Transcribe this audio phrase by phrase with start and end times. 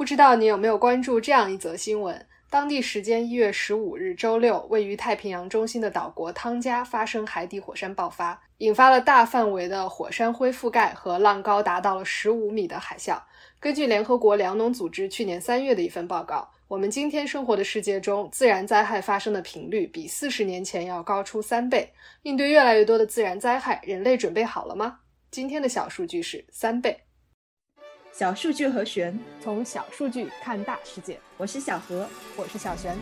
[0.00, 2.26] 不知道你有没有关注这样一则新闻？
[2.48, 13.20] 当地时间一月十五日周六，位于太平洋中心的岛国汤加发生海底火山爆发，引发了大范围的火山灰覆盖和浪高达到了十五米的海啸。
[13.60, 21.86] 根据联合国粮农组织去年三月的一份报告，我们今天生活的世界中，自然灾害发生的频率比四十年前要高出三倍。
[22.22, 25.00] 应对越来越多的自然灾害，人类准备好了吗？
[25.30, 26.98] 今天的小数据是三倍。
[28.20, 31.18] 小数据和玄，从小数据看大世界。
[31.38, 32.06] 我是小何，
[32.36, 32.94] 我是小璇。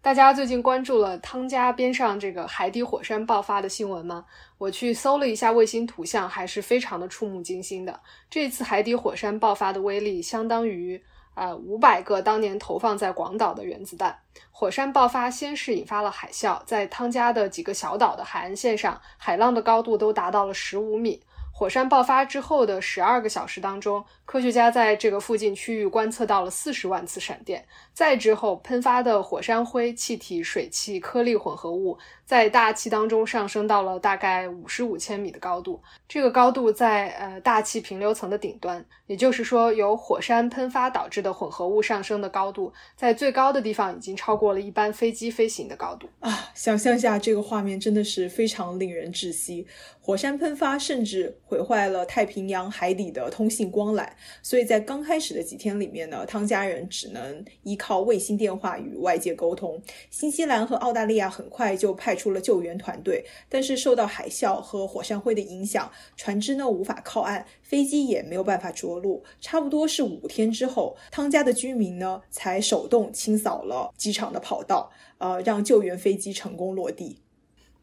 [0.00, 4.24] 大家最近关注了汤加边上这个海底火山爆发的新闻吗？
[4.56, 8.00] 我去搜了一下卫星图像，还是非常的触目惊心的。
[8.30, 10.98] 这次海底火山爆发的威力相当于。
[11.34, 14.18] 呃，五百个当年投放在广岛的原子弹，
[14.50, 21.22] 火山爆发先是引发了海啸，在汤加的几个小岛的海岸线上，海浪的高度都达到了十五米。
[21.52, 27.66] 火山爆发之后的十二个小时当中，科学家在这个附近区域观测到了四十万次闪电。
[27.92, 31.98] 再之后，喷发的火山灰、气体、水汽、颗粒混合物
[32.30, 35.82] 在大气当中上升到了大概五十五千米的高度。
[36.06, 46.52] 这个高度在呃大气平流层的顶端，也就是说，由火山喷发导致的混合物上升的高度，在最高的地方已经超过了一般飞机飞行的高度啊！
[46.54, 49.66] 想象下这个画面真的是非常令人窒息。
[50.00, 54.08] 火山喷发甚至毁坏了太平洋海底的通信光缆，
[54.40, 57.76] 所以在刚开始的几天里面呢，汤加人只能依。
[57.80, 59.82] 靠卫星电话与外界沟通。
[60.10, 69.24] 新西兰和澳大利亚很快就派出了救援团队，但是受到海啸和火山灰的影响，船只呢无法靠岸，飞机也没有办法着陆。
[69.40, 77.16] 差不多是五天之后，汤加的居民呢才手动清扫了机场的跑道，呃，让救援飞机成功落地。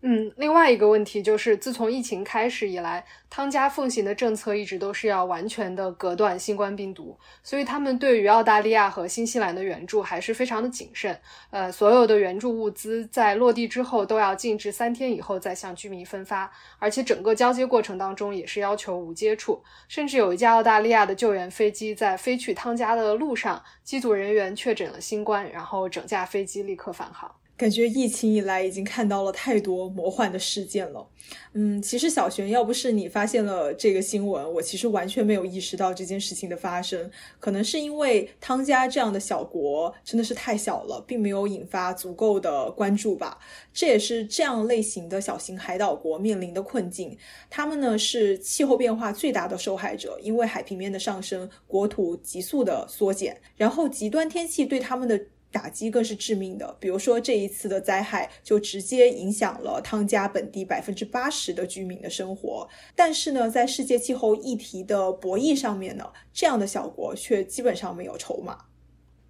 [0.01, 11.19] 嗯，另外一个问题就是，自从疫情开始以来，汤加奉行的政策一直都是要完全的隔断新冠病毒，所以他们对于澳大利亚和新西兰的援助还是非常的谨慎。
[11.49, 19.63] 呃，所有的援助物资在落地之后都要静置三天以后再向居民分发，而且整个交接过程当中也是要求无接触。
[19.87, 27.33] 甚至有一架澳大利亚的救援飞机在飞去汤加的路上，机组人员确诊了新冠，然后整架飞机立刻返航。
[27.57, 31.07] 感觉疫情以来已经看到了太多魔幻的事件了。
[31.53, 37.09] 嗯，其实小璇，要不是你发现了这个新闻，我其实完全没有意识到这件事情的发生。
[37.39, 43.39] 可能是因为汤加这样的小国真的是太小了，并没有引发足够的关注吧。
[43.73, 47.17] 这也是这样类型的小型海岛国面临的困境。
[47.49, 55.19] 他们呢是气候变化最大的受害者，因为海平面的上升，国土急速的缩减，然后极端天气对他们的。
[55.51, 62.67] 打击更是致命的，比如说这一次的灾害就直接影响了汤加本地百分之八十的居民的生活。
[62.95, 68.66] 但是呢，在世界气候议题的博弈上面呢，这样的小国却基本上没有筹码。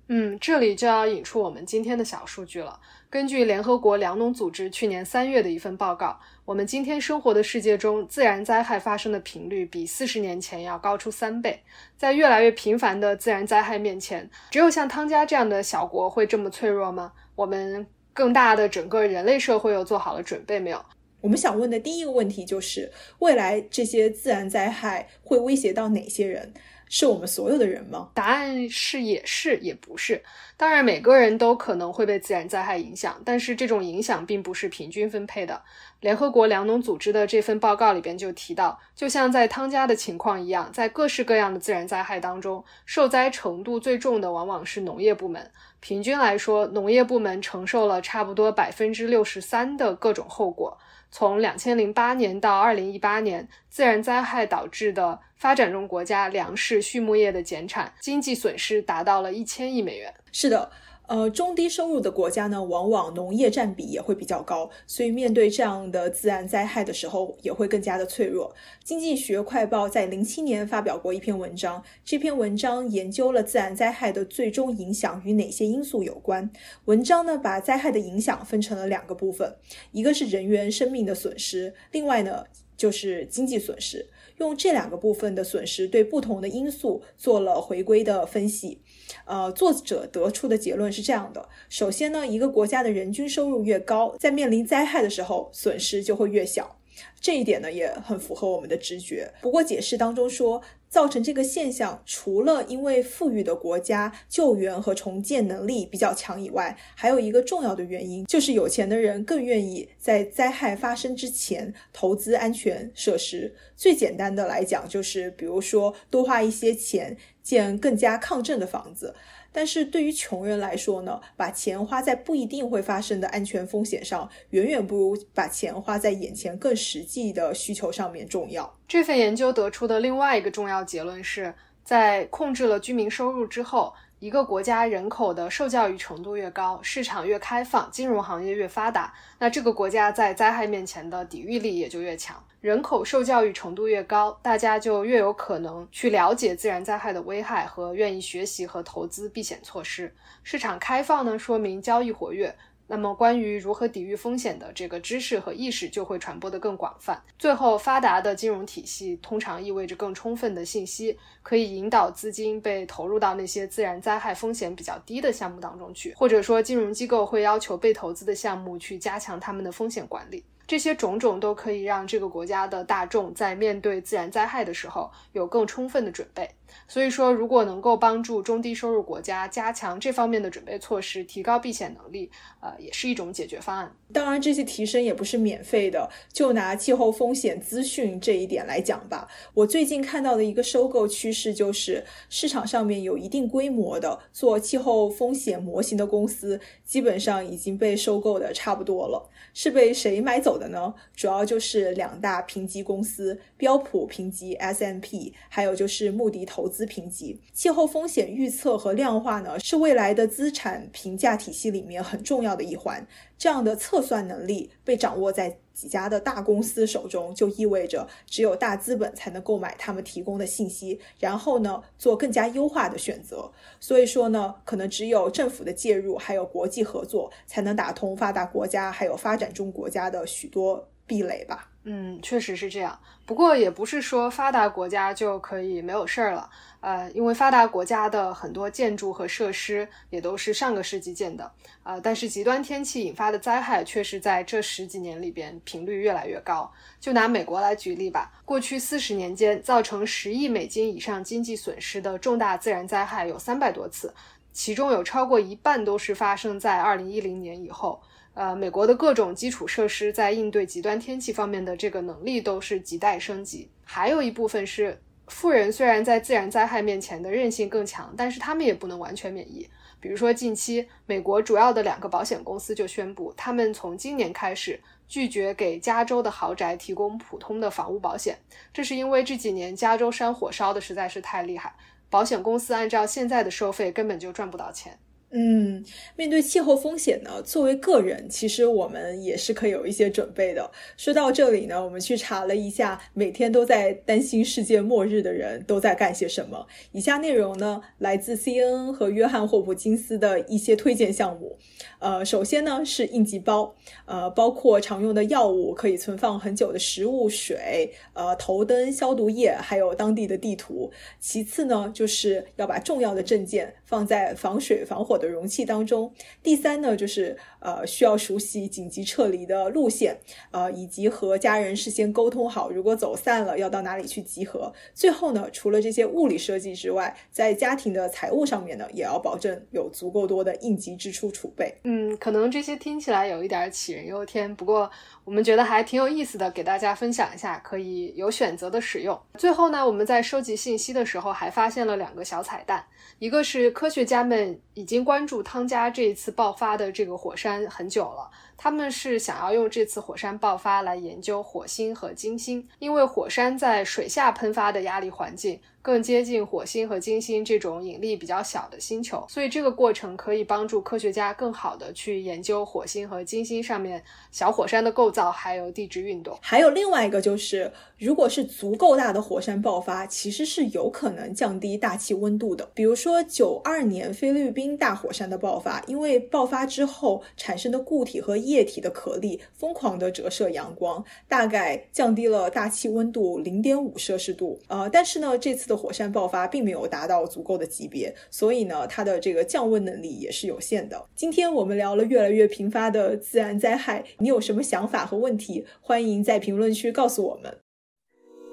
[0.10, 2.80] 嗯，这里就要引出我们今天的小数据了。
[3.10, 11.62] 根据联合国粮农组织去年三月的一份报告，我们今天生活的世界中，自然灾害发生的频率比四十年前要高出三倍。
[11.98, 17.12] 在越来越频繁的自然灾害面前，只有像汤加这样的小国会这么脆弱吗？
[17.36, 20.84] 我们更大的整个人类社会又做好了准备没有？
[21.22, 26.54] 我们想问的第一个问题就是：未来这些自然灾害会威胁到哪些人？
[26.90, 28.10] 是我们所有的人吗？
[28.14, 30.24] 答案是也是也不是。
[30.56, 35.62] 当然，每个人都可能会被自然灾害影响，但是这种影响并不是平均分配的。
[36.00, 45.52] 联合国粮农组织的这份报告里边就提到，就像在汤加的情况一样，在各式各样的自然灾害当中，受灾程度最重的往往是农业部门。
[45.82, 50.78] 平均来说，农业部门承受了差不多百分之六十三的各种后果。
[51.12, 60.14] 从两千零八年到二零一八年，自然灾害导致的发展中国家粮食、畜牧业的减产，经济损失达到了一千亿美元。
[60.32, 60.72] 是的。
[61.08, 68.54] 呃，中低收入的国家呢，往往农业占比也会比较高，所以面对这样的自然灾害的时候，也会更加的脆弱。
[68.84, 76.50] 经济学快报在零七年发表过一篇文章，这篇文章研究了自然灾害的最终影响与哪些因素有关。
[76.86, 79.56] 文章呢，把灾害的影响分成了两个部分，
[79.94, 82.44] 一个是人员生命的损失，另外呢
[82.76, 84.06] 就是经济损失。
[84.40, 88.80] 用这两个部分的损失对不同的因素做了回归的分析。
[89.26, 96.77] 呃，作者得出的结论是这样的：首先呢，一个国家的人均收入越高，在面临灾害的时候，损失就会越小。
[97.20, 99.32] 这一点呢也很符合我们的直觉。
[99.42, 100.62] 不过解释当中说。
[100.90, 113.54] 造成这个现象，除了因为富裕的国家救援和重建能力比较强以外，还有一个重要的原因，就是有钱的人更愿意在灾害发生之前投资安全设施。
[113.76, 119.14] 最简单的来讲，就是比如说多花一些钱建更加抗震的房子。
[119.52, 128.78] 但是对于穷人来说呢，把钱花在不一定会发生的安全风险上，远远不如把钱花在眼前更实际的需求上面重要。
[128.88, 131.54] 这份研究得出的另外一个重要结论是，
[131.84, 133.94] 在控制了居民收入之后。
[134.20, 142.44] 一个国家人口的受教育程度越高，市场越开放，金融行业越发达，那这个国家在灾害面前的抵御力也就越强。
[142.60, 150.12] 人口受教育程度越高，大家就越有可能去了解自然灾害的危害和愿意学习和投资避险措施。
[150.42, 152.56] 市场开放呢，说明交易活跃。
[152.90, 157.22] 那么，关于如何抵御风险的这个知识和意识就会传播得更广泛。
[157.38, 170.44] 最后，发达的金融体系通常意味着更充分的信息，可以引导资金被投入到那些自然灾害风险比较低的项目当中去，或者说，金融机构会要求被投资的项目去加强他们的风险管理。
[170.68, 176.48] 这些种种都可以让这个国家的大众在面对自然灾害的时候有更充分的准备。
[176.86, 182.30] 所以说，如果能够帮助中低收入国家加强这方面的准备措施，提高避险能力，
[182.60, 183.90] 呃，也是一种解决方案。
[184.12, 186.10] 当然，这些提升也不是免费的。
[186.34, 199.30] 就拿气候风险资讯这一点来讲吧，我最近看到的一个收购趋势就是，市场上面有一定规模的做气候风险模型的公司，基本上已经被收购的差不多了。
[199.54, 200.94] 是被谁买走的呢？
[201.16, 207.40] 主要就是两大评级公司：标普评级 S M P，还有就是穆迪投资评级。
[207.54, 213.06] 气候风险预测和量化呢，是未来的资产评价体系里面很重要的一环。
[213.38, 223.52] 这样的测算能力被掌握在几家的大公司手中，就意味着只有大资本才能购买他们提供的信息，然后呢做更加优化的选择。
[223.80, 231.68] 所以说呢，可能只有政府的介入，还有国际合作，才能打通发达国家还有发展中国家的许多壁垒吧。
[231.90, 233.00] 嗯，确实是这样。
[233.26, 236.50] 不过也不是说发达国家就可以没有事儿了。
[236.82, 241.50] 呃，因为发达国家的很多建筑和设施也都是上个世纪建的。
[241.84, 246.70] 呃，但是极端天气引发的灾害却是在这十几年里边频率越来越高。
[247.00, 254.14] 就拿美国来举例吧，过去四十年间造成十亿美金以上经济损失的重大自然灾害有三百多次，
[254.52, 258.02] 其中有超过一半都是发生在二零一零年以后。
[258.38, 263.68] 呃，美国的各种基础设施在应对极端天气方面的这个能力都是亟待升级。
[263.84, 269.68] 还有一部分是富人虽然在自然灾害面前的韧性更强，但是他们也不能完全免疫。
[270.00, 278.38] 比如说，近期美国主要的两个保险公司就宣布，他们从今年开始拒绝给加州的豪宅提供普通的房屋保险。
[278.72, 281.76] 这是因为这几年加州山火烧的实在是太厉害，
[282.08, 285.00] 保险公司按照现在的收费根本就赚不到钱。
[285.30, 285.84] 嗯，
[286.16, 290.72] 面对气候风险呢，作为个人，其实我们也是可以有一些准备的。
[290.96, 296.66] 说到这里呢，我们去查了一下，每天都在担心世界末日的人都在干些什么。
[296.94, 301.58] 以下内容呢，来自 CNN 和约翰霍普金斯的一些推荐项目。
[302.00, 303.76] 呃，首先呢是应急包，
[304.06, 310.90] 呃，包括常用的药物、可以存放很久的食物、水、呃，头灯、消毒液，还有当地的地图。
[311.20, 320.18] 其次呢，就是要把重要的证件放在防水防火的容器当中，第三呢，就是呃需要熟悉紧急撤离的路线，
[320.52, 324.72] 呃以及和家人事先沟通好，如果走散了要到哪里去集合。
[324.94, 331.74] 最后呢，除了这些物理设计之外，在家庭的财务上面呢，也要保证有足够多的应急支出储备。
[331.84, 334.90] 嗯，可能这些听起来有一点杞人忧天，不过
[335.28, 339.22] 我们觉得还挺有意思的，给大家分享一下，可以有选择的使用。
[339.38, 342.82] 最后呢，我们在收集信息的时候还发现了两个小彩蛋。
[343.20, 348.30] 一个是科学家们已经关注汤加这一次爆发的这个火山很久了。
[348.56, 366.38] 他们是想要用这次火山爆发来研究火星和金星，因为火山在水下喷发的压力环境更接近火星和金星这种引力比较小的星球，所以这个过程可以帮助科学家更好的去研究火星和金星上面小火山的构造，还有地质运动。
[366.42, 372.70] 还有另外一个就是，如果是足够大的火山爆发，其实是有可能降低大气温度的。
[372.74, 384.60] 比如说九二年菲律宾大火山的爆发，因为爆发之后产生的固体和液体的颗粒疯狂的折射阳光，大概降低了大气温度零点五摄氏度。
[384.68, 391.08] 呃，但是呢，这次的火山爆发并没有达到足够的级别，所以呢，它的这个降温能力也是有限的。
[391.16, 395.66] 今天我们聊了越来越频发的自然灾害，你有什么想法和问题？
[395.80, 397.56] 欢迎在评论区告诉我们。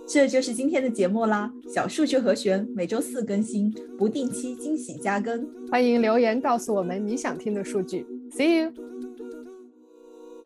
[0.07, 1.50] 这就是今天的节目啦！
[1.75, 8.07] 小数据和弦每周四更新，不定期惊喜加更，欢迎留言告诉我们你想听的数据。
[8.31, 9.04] See you。